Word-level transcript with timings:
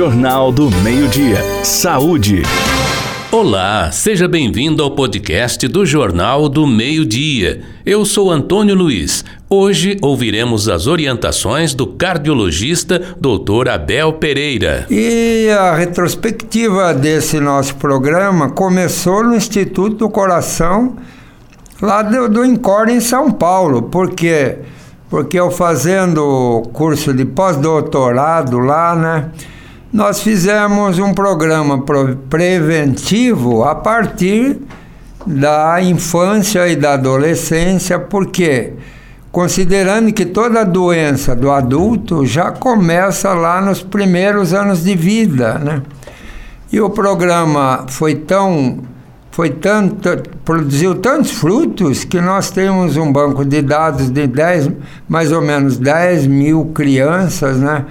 Jornal 0.00 0.50
do 0.50 0.70
Meio-Dia. 0.70 1.44
Saúde. 1.62 2.42
Olá, 3.30 3.92
seja 3.92 4.26
bem-vindo 4.26 4.82
ao 4.82 4.92
podcast 4.92 5.68
do 5.68 5.84
Jornal 5.84 6.48
do 6.48 6.66
Meio-Dia. 6.66 7.60
Eu 7.84 8.06
sou 8.06 8.30
Antônio 8.30 8.74
Luiz. 8.74 9.22
Hoje 9.46 9.98
ouviremos 10.00 10.70
as 10.70 10.86
orientações 10.86 11.74
do 11.74 11.86
cardiologista 11.86 12.98
Dr. 13.20 13.68
Abel 13.68 14.14
Pereira. 14.14 14.86
E 14.88 15.50
a 15.50 15.74
retrospectiva 15.74 16.94
desse 16.94 17.38
nosso 17.38 17.74
programa 17.74 18.48
começou 18.48 19.22
no 19.22 19.36
Instituto 19.36 19.96
do 19.96 20.08
Coração, 20.08 20.96
lá 21.78 22.00
do, 22.00 22.26
do 22.26 22.42
Encore 22.42 22.90
em 22.90 23.00
São 23.00 23.30
Paulo, 23.30 23.82
porque 23.82 24.60
porque 25.10 25.38
eu 25.38 25.50
fazendo 25.50 26.62
curso 26.72 27.12
de 27.12 27.26
pós-doutorado 27.26 28.60
lá, 28.60 28.96
né? 28.96 29.30
Nós 29.92 30.20
fizemos 30.20 30.98
um 30.98 31.12
programa 31.12 31.84
preventivo 32.28 33.64
a 33.64 33.74
partir 33.74 34.58
da 35.26 35.82
infância 35.82 36.68
e 36.68 36.76
da 36.76 36.94
adolescência, 36.94 37.98
porque 37.98 38.72
considerando 39.32 40.12
que 40.12 40.24
toda 40.24 40.64
doença 40.64 41.34
do 41.34 41.50
adulto 41.50 42.24
já 42.24 42.52
começa 42.52 43.32
lá 43.32 43.60
nos 43.60 43.82
primeiros 43.82 44.54
anos 44.54 44.84
de 44.84 44.94
vida, 44.94 45.58
né? 45.58 45.82
E 46.72 46.80
o 46.80 46.88
programa 46.88 47.84
foi 47.88 48.14
tão 48.14 48.78
foi 49.32 49.50
tanto 49.50 50.08
produziu 50.44 50.96
tantos 50.96 51.30
frutos 51.32 52.04
que 52.04 52.20
nós 52.20 52.50
temos 52.50 52.96
um 52.96 53.12
banco 53.12 53.44
de 53.44 53.62
dados 53.62 54.10
de 54.10 54.26
10, 54.26 54.70
mais 55.08 55.32
ou 55.32 55.40
menos 55.40 55.78
10 55.78 56.26
mil 56.26 56.66
crianças, 56.66 57.56
né? 57.56 57.86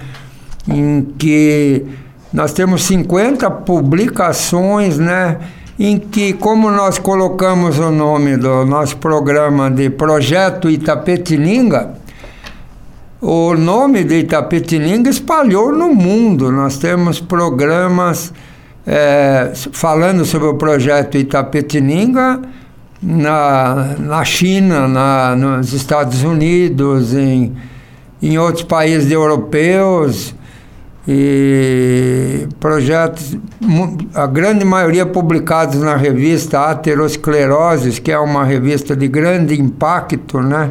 Em 0.70 1.02
que 1.18 1.86
nós 2.32 2.54
temos 2.54 2.84
50 2.84 3.50
publicações, 3.50 4.98
né? 5.00 5.38
Em 5.80 5.98
que, 5.98 6.34
como 6.34 6.70
nós 6.70 6.98
colocamos 6.98 7.80
o 7.80 7.90
nome 7.90 8.38
do 8.38 8.66
nosso 8.66 8.98
programa 8.98 9.71
de 9.71 9.90
Projeto 9.90 10.70
Itapetininga, 10.70 11.93
o 13.21 13.55
nome 13.55 14.04
de 14.04 14.20
Itapetininga 14.20 15.10
espalhou 15.10 15.71
no 15.71 15.93
mundo. 15.93 16.52
Nós 16.52 16.77
temos 16.77 17.20
programas 17.20 18.34
é, 18.86 19.52
falando 19.71 20.26
sobre 20.26 20.49
o 20.49 20.55
projeto 20.55 21.18
Itapetininga 21.18 22.41
na, 23.02 23.96
na 23.98 24.24
China, 24.26 24.88
na, 24.88 25.36
nos 25.36 25.74
Estados 25.74 26.24
Unidos, 26.24 27.13
em, 27.13 27.55
em 28.21 28.38
outros 28.38 28.63
países 28.63 29.12
europeus 29.12 30.36
e 31.12 32.48
projetos, 32.60 33.35
a 34.13 34.27
grande 34.27 34.63
maioria 34.63 35.07
publicados 35.07 35.79
na 35.79 35.96
revista 35.96 36.70
Aterosclerose, 36.70 37.99
que 37.99 38.12
é 38.12 38.20
uma 38.20 38.46
revista 38.46 38.96
de 38.96 39.07
grande 39.07 39.60
impacto, 39.60 40.40
né? 40.40 40.70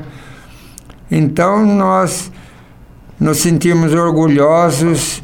Então 1.11 1.67
nós 1.67 2.31
nos 3.19 3.39
sentimos 3.39 3.93
orgulhosos 3.93 5.21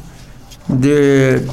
de 0.67 1.43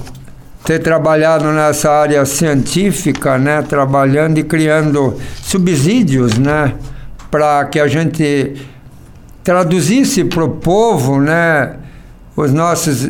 ter 0.64 0.80
trabalhado 0.80 1.44
nessa 1.52 1.88
área 1.88 2.27
científica, 2.27 3.38
né? 3.38 3.62
Trabalhando 3.62 4.38
e 4.38 4.42
criando 4.42 5.16
subsídios, 5.40 6.36
né? 6.36 6.74
Para 7.30 7.64
que 7.66 7.78
a 7.78 7.86
gente 7.86 8.60
traduzisse 9.44 10.24
para 10.24 10.42
o 10.42 10.48
povo, 10.48 11.20
né? 11.20 11.77
Os 12.36 12.52
nossos 12.52 13.08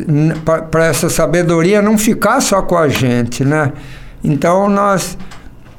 para 0.71 0.85
essa 0.85 1.09
sabedoria 1.09 1.81
não 1.81 1.97
ficar 1.97 2.41
só 2.41 2.61
com 2.61 2.77
a 2.77 2.87
gente, 2.87 3.45
né? 3.45 3.71
Então 4.23 4.69
nós 4.69 5.17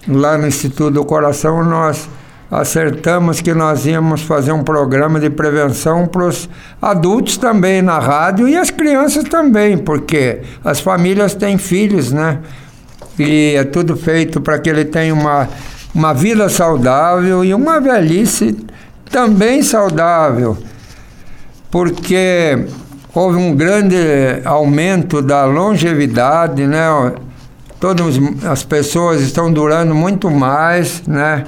lá 0.08 0.36
no 0.38 0.46
Instituto 0.46 0.90
do 0.90 1.04
Coração 1.04 1.64
nós 1.64 2.08
acertamos 2.50 3.40
que 3.40 3.52
nós 3.52 3.84
íamos 3.84 4.22
fazer 4.22 4.52
um 4.52 4.62
programa 4.62 5.18
de 5.18 5.28
prevenção 5.28 6.06
para 6.06 6.26
os 6.26 6.48
adultos 6.80 7.36
também 7.36 7.82
na 7.82 7.98
rádio 7.98 8.48
e 8.48 8.56
as 8.56 8.70
crianças 8.70 9.24
também, 9.24 9.76
porque 9.76 10.42
as 10.64 10.80
famílias 10.80 11.34
têm 11.34 11.58
filhos, 11.58 12.12
né? 12.12 12.38
E 13.18 13.54
é 13.56 13.64
tudo 13.64 13.96
feito 13.96 14.40
para 14.40 14.58
que 14.58 14.68
ele 14.68 14.84
tenha 14.84 15.12
uma, 15.12 15.48
uma 15.94 16.12
vida 16.12 16.48
saudável 16.48 17.44
e 17.44 17.54
uma 17.54 17.80
velhice 17.80 18.56
também 19.10 19.62
saudável. 19.62 20.56
Porque 21.70 22.66
houve 23.14 23.38
um 23.38 23.54
grande 23.54 23.96
aumento 24.44 25.22
da 25.22 25.44
longevidade, 25.44 26.66
né? 26.66 26.86
Todas 27.78 28.16
as 28.44 28.64
pessoas 28.64 29.20
estão 29.20 29.52
durando 29.52 29.94
muito 29.94 30.30
mais, 30.30 31.02
né? 31.06 31.44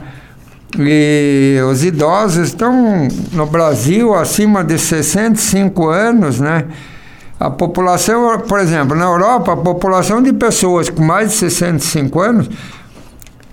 E 0.79 1.59
os 1.69 1.85
idosos 1.85 2.49
estão 2.49 3.09
no 3.33 3.47
Brasil 3.47 4.15
acima 4.15 4.63
de 4.63 4.79
65 4.79 5.89
anos, 5.89 6.39
né? 6.39 6.67
A 7.39 7.51
população, 7.51 8.39
por 8.41 8.61
exemplo, 8.61 8.97
na 8.97 9.05
Europa, 9.05 9.53
a 9.53 9.57
população 9.57 10.23
de 10.23 10.33
pessoas 10.33 10.89
com 10.89 11.03
mais 11.03 11.31
de 11.31 11.37
65 11.37 12.21
anos 12.21 12.51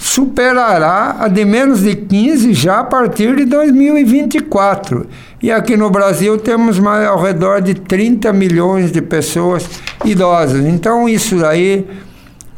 superará 0.04 1.16
a 1.18 1.30
de 1.30 1.46
menos 1.46 1.82
de 1.82 1.96
15 1.96 2.54
já 2.54 2.82
a 2.82 2.84
partir 2.84 3.38
de 3.38 3.46
2024. 3.46 5.08
E 5.42 5.50
aqui 5.50 5.78
no 5.78 5.90
Brasil 5.90 6.38
temos 6.38 6.78
mais, 6.78 7.08
ao 7.08 7.22
redor 7.22 7.62
de 7.62 7.74
30 7.74 8.34
milhões 8.34 8.92
de 8.92 9.02
pessoas 9.02 9.66
idosas. 10.04 10.66
Então, 10.66 11.08
isso 11.08 11.46
aí, 11.46 11.88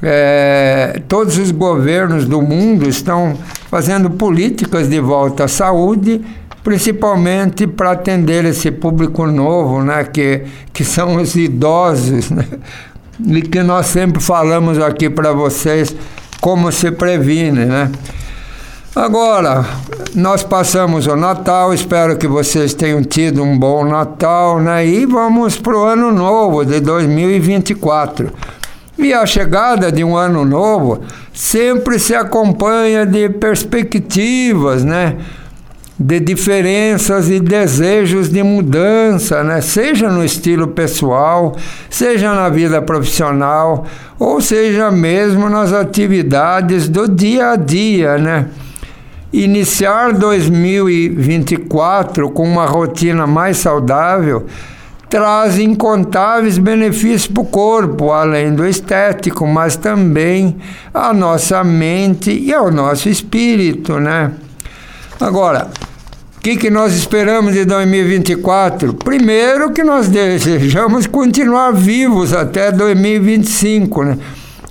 é, 0.01 0.99
todos 1.07 1.37
os 1.37 1.51
governos 1.51 2.25
do 2.25 2.41
mundo 2.41 2.89
estão 2.89 3.37
fazendo 3.69 4.09
políticas 4.09 4.89
de 4.89 4.99
volta 4.99 5.43
à 5.43 5.47
saúde, 5.47 6.21
principalmente 6.63 7.67
para 7.67 7.91
atender 7.91 8.43
esse 8.45 8.71
público 8.71 9.27
novo, 9.27 9.83
né, 9.83 10.03
que, 10.03 10.41
que 10.73 10.83
são 10.83 11.17
os 11.17 11.35
idosos, 11.35 12.31
né, 12.31 12.43
e 13.23 13.43
que 13.43 13.61
nós 13.61 13.85
sempre 13.85 14.19
falamos 14.19 14.79
aqui 14.79 15.11
para 15.11 15.31
vocês 15.31 15.95
como 16.41 16.71
se 16.71 16.91
previne, 16.91 17.65
né? 17.65 17.91
Agora, 18.95 19.65
nós 20.15 20.41
passamos 20.41 21.05
o 21.05 21.17
Natal, 21.17 21.73
espero 21.73 22.17
que 22.17 22.27
vocês 22.27 22.73
tenham 22.73 23.03
tido 23.03 23.43
um 23.43 23.59
bom 23.59 23.83
Natal, 23.83 24.61
né? 24.61 24.87
E 24.87 25.05
vamos 25.05 25.57
para 25.57 25.77
o 25.77 25.83
ano 25.83 26.13
novo 26.13 26.63
de 26.63 26.79
2024. 26.79 28.31
E 28.97 29.13
a 29.13 29.25
chegada 29.25 29.91
de 29.91 30.01
um 30.01 30.15
ano 30.15 30.45
novo 30.45 31.01
sempre 31.33 31.99
se 31.99 32.15
acompanha 32.15 33.05
de 33.05 33.27
perspectivas, 33.27 34.85
né? 34.85 35.17
De 35.97 36.19
diferenças 36.19 37.29
e 37.29 37.39
desejos 37.39 38.27
de 38.29 38.43
mudança, 38.43 39.41
né? 39.43 39.61
seja 39.61 40.09
no 40.09 40.25
estilo 40.25 40.67
pessoal, 40.67 41.55
seja 41.89 42.33
na 42.33 42.49
vida 42.49 42.81
profissional, 42.81 43.85
ou 44.19 44.41
seja 44.41 44.91
mesmo 44.91 45.49
nas 45.49 45.71
atividades 45.71 46.89
do 46.89 47.07
dia 47.07 47.51
a 47.51 47.55
dia. 47.55 48.17
Né? 48.17 48.47
Iniciar 49.31 50.11
2024 50.13 52.29
com 52.29 52.43
uma 52.43 52.65
rotina 52.65 53.25
mais 53.25 53.55
saudável 53.57 54.45
traz 55.09 55.57
incontáveis 55.57 56.57
benefícios 56.57 57.27
para 57.27 57.41
o 57.41 57.45
corpo, 57.45 58.11
além 58.11 58.53
do 58.53 58.65
estético, 58.65 59.47
mas 59.47 59.77
também 59.77 60.57
à 60.93 61.13
nossa 61.13 61.63
mente 61.63 62.31
e 62.31 62.53
ao 62.53 62.69
nosso 62.69 63.07
espírito, 63.07 63.97
né? 63.97 64.33
Agora, 65.19 65.69
que, 66.45 66.55
que 66.57 66.69
nós 66.69 66.93
esperamos 66.93 67.53
de 67.53 67.65
2024? 67.65 68.93
Primeiro 68.93 69.71
que 69.71 69.83
nós 69.83 70.07
desejamos 70.07 71.07
continuar 71.07 71.71
vivos 71.73 72.33
até 72.33 72.71
2025, 72.71 74.03
né? 74.03 74.19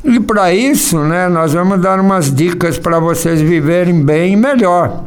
E 0.05 0.21
para 0.21 0.55
isso, 0.55 1.01
né, 1.01 1.29
nós 1.29 1.53
vamos 1.53 1.81
dar 1.81 1.99
umas 1.99 2.33
dicas 2.33 2.79
para 2.79 3.01
vocês 3.01 3.41
viverem 3.41 4.05
bem 4.05 4.35
e 4.35 4.37
melhor. 4.37 5.03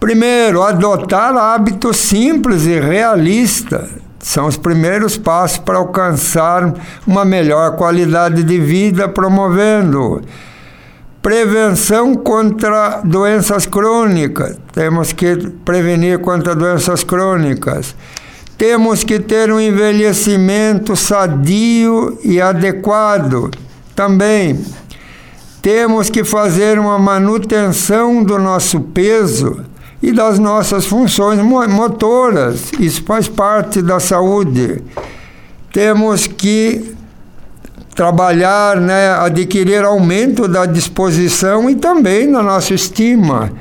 Primeiro, 0.00 0.60
adotar 0.60 1.36
hábitos 1.36 1.96
simples 1.98 2.66
e 2.66 2.80
realistas. 2.80 3.90
São 4.18 4.48
os 4.48 4.56
primeiros 4.56 5.16
passos 5.16 5.58
para 5.58 5.78
alcançar 5.78 6.74
uma 7.06 7.24
melhor 7.24 7.76
qualidade 7.76 8.42
de 8.42 8.58
vida, 8.58 9.08
promovendo 9.08 10.20
Prevenção 11.24 12.14
contra 12.14 13.00
doenças 13.02 13.64
crônicas. 13.64 14.58
Temos 14.74 15.10
que 15.10 15.34
prevenir 15.64 16.18
contra 16.18 16.54
doenças 16.54 17.02
crônicas. 17.02 17.96
Temos 18.58 19.02
que 19.02 19.18
ter 19.18 19.50
um 19.50 19.58
envelhecimento 19.58 20.94
sadio 20.94 22.18
e 22.22 22.42
adequado. 22.42 23.50
Também 23.96 24.62
temos 25.62 26.10
que 26.10 26.22
fazer 26.24 26.78
uma 26.78 26.98
manutenção 26.98 28.22
do 28.22 28.38
nosso 28.38 28.80
peso 28.80 29.64
e 30.02 30.12
das 30.12 30.38
nossas 30.38 30.84
funções 30.84 31.40
motoras. 31.40 32.70
Isso 32.78 33.02
faz 33.02 33.28
parte 33.28 33.80
da 33.80 33.98
saúde. 33.98 34.82
temos 35.72 36.26
que 36.26 36.94
trabalhar, 37.94 38.80
né, 38.80 39.10
adquirir 39.12 39.84
aumento 39.84 40.48
da 40.48 40.66
disposição 40.66 41.70
e 41.70 41.76
também 41.76 42.26
na 42.26 42.42
nossa 42.42 42.74
estima. 42.74 43.52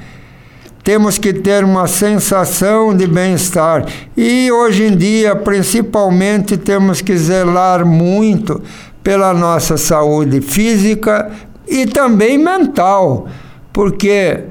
Temos 0.83 1.17
que 1.17 1.31
ter 1.31 1.63
uma 1.63 1.87
sensação 1.87 2.95
de 2.95 3.07
bem-estar. 3.07 3.85
E 4.17 4.51
hoje 4.51 4.83
em 4.83 4.97
dia, 4.97 5.33
principalmente, 5.35 6.57
temos 6.57 6.99
que 6.99 7.15
zelar 7.15 7.85
muito 7.85 8.61
pela 9.01 9.33
nossa 9.33 9.77
saúde 9.77 10.41
física 10.41 11.31
e 11.67 11.85
também 11.85 12.37
mental, 12.37 13.27
porque 13.71 14.41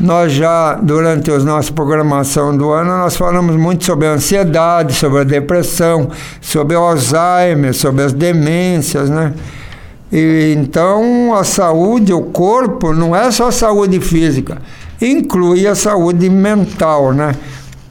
nós 0.00 0.32
já, 0.32 0.74
durante 0.74 1.30
a 1.30 1.38
nossa 1.38 1.72
programação 1.72 2.54
do 2.54 2.70
ano, 2.70 2.98
nós 2.98 3.16
falamos 3.16 3.56
muito 3.56 3.84
sobre 3.84 4.06
a 4.06 4.12
ansiedade, 4.12 4.92
sobre 4.92 5.20
a 5.20 5.24
depressão, 5.24 6.10
sobre 6.40 6.76
o 6.76 6.80
Alzheimer, 6.80 7.72
sobre 7.72 8.02
as 8.02 8.12
demências, 8.12 9.08
né? 9.08 9.32
E, 10.12 10.54
então, 10.56 11.34
a 11.34 11.44
saúde, 11.44 12.12
o 12.12 12.22
corpo, 12.22 12.92
não 12.92 13.16
é 13.16 13.30
só 13.30 13.50
saúde 13.50 13.98
física, 13.98 14.58
inclui 15.00 15.66
a 15.66 15.74
saúde 15.74 16.28
mental, 16.28 17.12
né? 17.12 17.34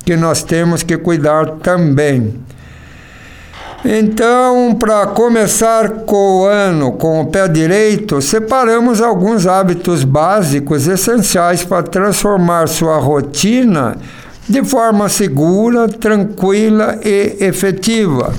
Que 0.06 0.16
nós 0.16 0.44
temos 0.44 0.84
que 0.84 0.98
cuidar 0.98 1.48
também. 1.64 2.36
Então, 3.88 4.74
para 4.80 5.06
começar 5.06 5.90
com 6.08 6.40
o 6.40 6.46
ano 6.46 6.94
com 6.94 7.22
o 7.22 7.28
pé 7.28 7.48
direito, 7.48 8.20
separamos 8.20 9.00
alguns 9.00 9.46
hábitos 9.46 10.04
básicos 10.04 10.88
essenciais 10.88 11.64
para 11.64 11.84
transformar 11.84 12.68
sua 12.68 12.98
rotina 12.98 13.96
de 14.50 14.64
forma 14.64 15.08
segura, 15.08 15.88
tranquila 15.88 17.00
e 17.06 17.38
efetiva. 17.42 18.34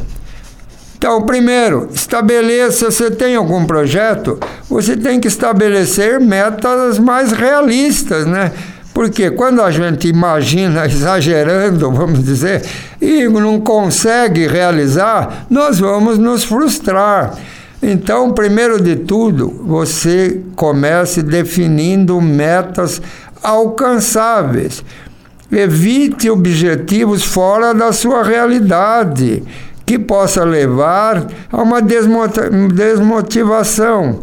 Então, 0.98 1.22
primeiro, 1.22 1.90
estabeleça, 1.94 2.90
você 2.90 3.08
tem 3.08 3.37
algum 3.37 3.64
projeto, 3.64 4.40
você 4.69 4.96
tem 4.96 5.20
que 5.20 5.28
estabelecer 5.28 6.19
metas 6.19 6.98
mais 6.98 7.31
realistas, 7.31 8.26
né? 8.26 8.50
Porque 8.96 9.31
quando 9.31 9.60
a 9.60 9.70
gente 9.70 10.08
imagina 10.08 10.87
exagerando, 10.88 11.93
vamos 11.93 12.25
dizer, 12.25 12.62
e 12.98 13.28
não 13.28 13.60
consegue 13.60 14.46
realizar, 14.46 15.44
nós 15.50 15.78
vamos 15.78 16.16
nos 16.16 16.44
frustrar. 16.44 17.34
Então, 17.82 18.32
primeiro 18.32 18.82
de 18.82 18.96
tudo, 18.96 19.50
você 19.66 20.40
comece 20.56 21.22
definindo 21.22 22.19
metas 22.22 23.02
alcançáveis. 23.43 24.82
Evite 25.52 26.31
objetivos 26.31 27.22
fora 27.22 27.75
da 27.75 27.93
sua 27.93 28.22
realidade, 28.22 29.43
que 29.84 29.98
possa 29.98 30.43
levar 30.43 31.26
a 31.52 31.60
uma 31.60 31.82
desmotivação. 31.82 34.22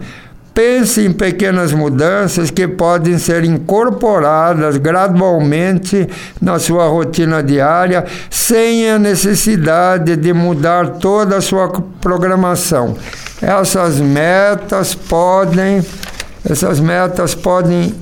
Pense 0.53 1.01
em 1.01 1.11
pequenas 1.11 1.73
mudanças 1.73 2.51
que 2.51 2.67
podem 2.67 3.17
ser 3.17 3.43
incorporadas 3.43 4.77
gradualmente 4.77 6.07
na 6.39 6.59
sua 6.59 6.87
rotina 6.87 7.41
diária, 7.41 8.05
sem 8.29 8.87
a 8.89 8.99
necessidade 8.99 10.15
de 10.15 10.31
mudar 10.31 10.99
toda 10.99 11.37
a 11.37 11.41
sua 11.41 11.69
programação. 11.99 12.95
Essas 13.41 13.99
metas 13.99 14.93
podem, 14.93 15.83
essas 16.47 16.79
metas 16.79 17.33
podem 17.33 17.93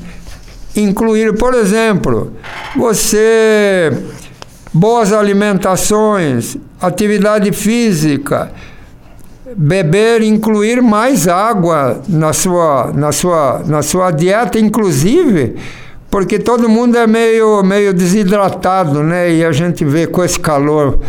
incluir, 0.76 1.38
por 1.38 1.54
exemplo, 1.54 2.34
você 2.76 3.92
boas 4.74 5.14
alimentações, 5.14 6.58
atividade 6.82 7.52
física, 7.54 8.52
beber, 9.56 10.22
incluir 10.22 10.82
mais 10.82 11.28
água 11.28 12.02
na 12.08 12.34
sua, 12.34 12.92
na 12.94 13.12
sua, 13.12 13.62
na 13.66 13.82
sua 13.82 14.12
dieta, 14.12 14.60
inclusive, 14.60 15.56
porque 16.10 16.38
todo 16.40 16.68
mundo 16.70 16.98
é 16.98 17.08
meio, 17.08 17.64
meio 17.64 17.94
desidratado, 17.94 19.04
né? 19.04 19.32
E 19.34 19.46
a 19.46 19.52
gente 19.52 19.86
vê 19.86 20.08
com 20.08 20.24
esse 20.24 20.40
calor 20.40 21.00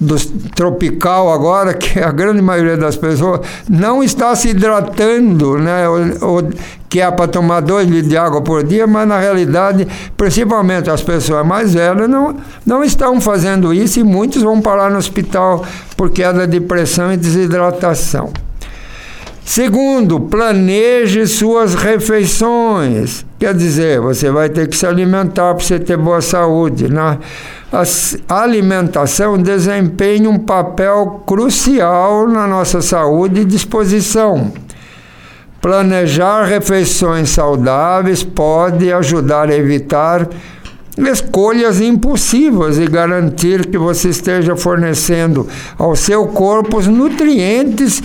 do 0.00 0.16
tropical 0.54 1.30
agora, 1.30 1.74
que 1.74 2.00
a 2.00 2.10
grande 2.10 2.40
maioria 2.40 2.76
das 2.76 2.96
pessoas 2.96 3.40
não 3.68 4.02
está 4.02 4.34
se 4.34 4.48
hidratando, 4.48 5.58
né? 5.58 5.86
Ou, 5.88 5.98
ou, 6.28 6.50
que 6.88 7.00
é 7.00 7.08
para 7.10 7.28
tomar 7.28 7.60
dois 7.60 7.86
litros 7.86 8.08
de 8.08 8.16
água 8.16 8.40
por 8.42 8.64
dia, 8.64 8.86
mas 8.86 9.06
na 9.06 9.18
realidade, 9.18 9.86
principalmente 10.16 10.90
as 10.90 11.02
pessoas 11.02 11.46
mais 11.46 11.72
velhas, 11.72 12.08
não, 12.08 12.36
não 12.66 12.82
estão 12.82 13.20
fazendo 13.20 13.72
isso 13.72 14.00
e 14.00 14.02
muitos 14.02 14.42
vão 14.42 14.60
parar 14.60 14.90
no 14.90 14.98
hospital 14.98 15.64
por 15.96 16.10
queda 16.10 16.48
de 16.48 16.60
pressão 16.60 17.12
e 17.12 17.16
desidratação. 17.16 18.32
Segundo, 19.50 20.20
planeje 20.20 21.26
suas 21.26 21.74
refeições. 21.74 23.26
Quer 23.36 23.52
dizer, 23.52 24.00
você 24.00 24.30
vai 24.30 24.48
ter 24.48 24.68
que 24.68 24.76
se 24.76 24.86
alimentar 24.86 25.56
para 25.56 25.64
você 25.64 25.76
ter 25.76 25.96
boa 25.96 26.20
saúde. 26.20 26.86
Né? 26.88 27.18
A 28.28 28.42
alimentação 28.42 29.36
desempenha 29.36 30.30
um 30.30 30.38
papel 30.38 31.24
crucial 31.26 32.28
na 32.28 32.46
nossa 32.46 32.80
saúde 32.80 33.40
e 33.40 33.44
disposição. 33.44 34.52
Planejar 35.60 36.44
refeições 36.44 37.30
saudáveis 37.30 38.22
pode 38.22 38.92
ajudar 38.92 39.50
a 39.50 39.56
evitar 39.56 40.28
escolhas 40.96 41.80
impulsivas 41.80 42.78
e 42.78 42.86
garantir 42.86 43.66
que 43.66 43.76
você 43.76 44.10
esteja 44.10 44.54
fornecendo 44.54 45.48
ao 45.76 45.96
seu 45.96 46.28
corpo 46.28 46.78
os 46.78 46.86
nutrientes 46.86 48.00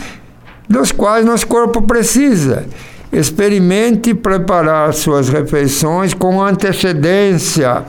dos 0.69 0.91
quais 0.91 1.25
nosso 1.25 1.47
corpo 1.47 1.81
precisa. 1.81 2.65
Experimente 3.12 4.13
preparar 4.13 4.94
suas 4.94 5.29
refeições 5.29 6.13
com 6.13 6.41
antecedência, 6.41 7.83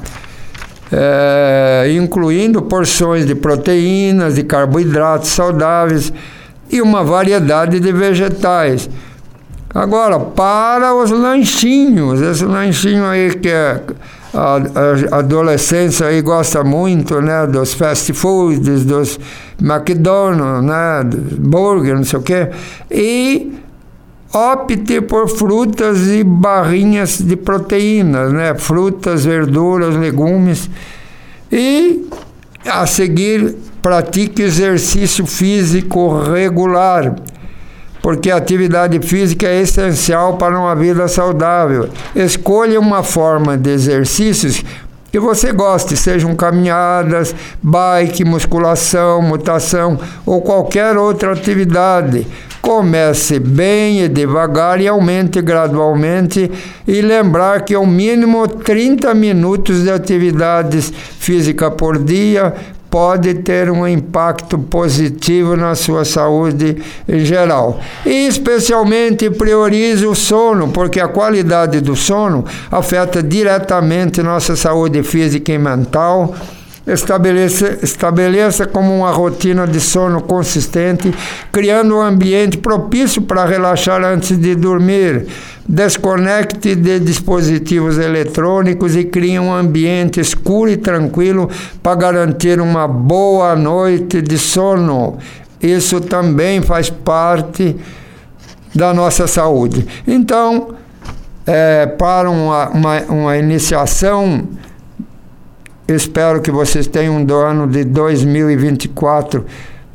é, 0.92 1.92
incluindo 1.96 2.62
porções 2.62 3.26
de 3.26 3.34
proteínas, 3.34 4.36
de 4.36 4.44
carboidratos 4.44 5.30
saudáveis 5.30 6.12
e 6.70 6.80
uma 6.80 7.02
variedade 7.02 7.80
de 7.80 7.92
vegetais. 7.92 8.88
Agora, 9.74 10.18
para 10.18 10.94
os 10.94 11.10
lanchinhos, 11.10 12.20
esse 12.20 12.44
lanchinho 12.44 13.04
aí 13.04 13.34
que 13.34 13.48
é 13.48 13.80
a, 14.34 14.56
a, 14.56 15.18
adolescência 15.18 16.06
aí 16.06 16.20
gosta 16.20 16.62
muito, 16.64 17.20
né, 17.20 17.46
dos 17.46 17.74
fast 17.74 18.12
foods, 18.12 18.84
dos 18.84 19.18
McDonald's, 19.60 20.64
né, 20.64 21.02
burger, 21.38 21.96
não 21.96 22.04
sei 22.04 22.18
o 22.18 22.22
quê, 22.22 22.48
e 22.90 23.52
opte 24.32 25.00
por 25.00 25.28
frutas 25.28 26.06
e 26.08 26.22
barrinhas 26.24 27.18
de 27.18 27.36
proteínas, 27.36 28.32
né, 28.32 28.54
frutas, 28.54 29.24
verduras, 29.24 29.96
legumes, 29.96 30.68
e 31.50 32.06
a 32.66 32.86
seguir 32.86 33.54
pratique 33.80 34.42
exercício 34.42 35.24
físico 35.24 36.20
regular 36.20 37.14
porque 38.06 38.30
a 38.30 38.36
atividade 38.36 39.00
física 39.00 39.48
é 39.48 39.62
essencial 39.62 40.36
para 40.36 40.56
uma 40.56 40.76
vida 40.76 41.08
saudável. 41.08 41.88
Escolha 42.14 42.78
uma 42.78 43.02
forma 43.02 43.58
de 43.58 43.68
exercícios 43.70 44.64
que 45.10 45.18
você 45.18 45.50
goste, 45.52 45.96
sejam 45.96 46.32
caminhadas, 46.36 47.34
bike, 47.60 48.24
musculação, 48.24 49.20
mutação 49.20 49.98
ou 50.24 50.40
qualquer 50.40 50.96
outra 50.96 51.32
atividade. 51.32 52.24
Comece 52.62 53.40
bem 53.40 54.02
e 54.02 54.08
devagar 54.08 54.80
e 54.80 54.86
aumente 54.86 55.42
gradualmente 55.42 56.48
e 56.86 57.00
lembrar 57.00 57.62
que 57.62 57.74
ao 57.74 57.84
mínimo 57.84 58.46
30 58.46 59.12
minutos 59.14 59.82
de 59.82 59.90
atividades 59.90 60.92
física 61.18 61.72
por 61.72 61.98
dia 61.98 62.54
pode 62.96 63.34
ter 63.34 63.70
um 63.70 63.86
impacto 63.86 64.58
positivo 64.58 65.54
na 65.54 65.74
sua 65.74 66.02
saúde 66.02 66.82
em 67.06 67.26
geral. 67.26 67.78
E 68.06 68.26
especialmente 68.26 69.28
priorize 69.28 70.06
o 70.06 70.14
sono, 70.14 70.68
porque 70.68 70.98
a 70.98 71.06
qualidade 71.06 71.82
do 71.82 71.94
sono 71.94 72.42
afeta 72.70 73.22
diretamente 73.22 74.22
nossa 74.22 74.56
saúde 74.56 75.02
física 75.02 75.52
e 75.52 75.58
mental. 75.58 76.34
Estabeleça, 76.86 77.78
estabeleça 77.82 78.66
como 78.66 78.96
uma 78.96 79.10
rotina 79.10 79.66
de 79.66 79.80
sono 79.80 80.22
consistente, 80.22 81.12
criando 81.50 81.96
um 81.96 82.00
ambiente 82.00 82.58
propício 82.58 83.22
para 83.22 83.44
relaxar 83.44 84.04
antes 84.04 84.38
de 84.38 84.54
dormir 84.54 85.26
Desconecte 85.68 86.76
de 86.76 87.00
dispositivos 87.00 87.98
eletrônicos 87.98 88.94
e 88.94 89.02
crie 89.02 89.36
um 89.36 89.52
ambiente 89.52 90.20
escuro 90.20 90.70
e 90.70 90.76
tranquilo 90.76 91.50
para 91.82 91.96
garantir 91.96 92.60
uma 92.60 92.86
boa 92.86 93.56
noite 93.56 94.22
de 94.22 94.38
sono. 94.38 95.18
Isso 95.60 96.00
também 96.00 96.62
faz 96.62 96.88
parte 96.88 97.74
da 98.72 98.94
nossa 98.94 99.26
saúde. 99.26 99.84
Então, 100.06 100.68
é, 101.44 101.86
para 101.86 102.30
uma, 102.30 102.68
uma, 102.68 103.00
uma 103.08 103.36
iniciação, 103.36 104.46
espero 105.88 106.40
que 106.40 106.50
vocês 106.50 106.86
tenham 106.86 107.16
um 107.16 107.34
ano 107.34 107.66
de 107.66 107.84
2024 107.84 109.44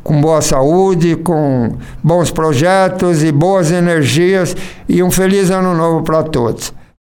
com 0.04 0.20
boa 0.20 0.42
saúde, 0.42 1.16
com 1.16 1.78
bons 2.04 2.32
projetos 2.32 3.24
e 3.24 3.32
boas 3.32 3.72
energias 3.72 4.56
e 4.88 5.04
um 5.04 5.12
feliz 5.12 5.50
ano 5.50 5.76
novo 5.76 6.04
para 6.04 6.24
todos. 6.24 6.74